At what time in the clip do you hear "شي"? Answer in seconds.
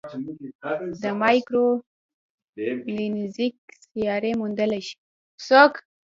4.87-4.95